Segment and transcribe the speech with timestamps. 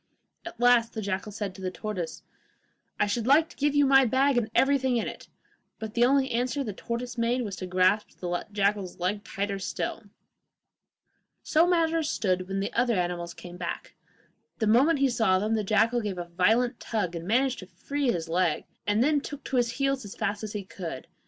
[0.47, 2.23] At last the jackal said to the tortoise,
[2.99, 5.27] 'I should like to give you my bag and everything in it,'
[5.77, 10.05] but the only answer the tortoise made was to grasp the jackal's leg tighter still.
[11.43, 13.93] So matters stood when the other animals came back.
[14.57, 18.11] The moment he saw them, the jackal gave a violent tug, and managed to free
[18.11, 21.05] his leg, and then took to his heels as fast as he could.